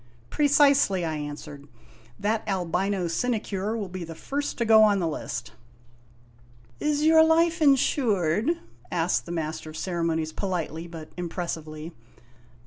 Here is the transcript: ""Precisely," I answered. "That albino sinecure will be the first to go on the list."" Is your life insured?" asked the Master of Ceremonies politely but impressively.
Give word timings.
""Precisely," 0.31 1.05
I 1.05 1.15
answered. 1.17 1.67
"That 2.19 2.41
albino 2.47 3.07
sinecure 3.07 3.77
will 3.77 3.87
be 3.87 4.03
the 4.03 4.15
first 4.15 4.57
to 4.57 4.65
go 4.65 4.81
on 4.81 4.97
the 4.97 5.07
list."" 5.07 5.51
Is 6.79 7.03
your 7.05 7.23
life 7.23 7.61
insured?" 7.61 8.49
asked 8.91 9.27
the 9.27 9.31
Master 9.31 9.69
of 9.69 9.77
Ceremonies 9.77 10.33
politely 10.33 10.87
but 10.87 11.11
impressively. 11.17 11.91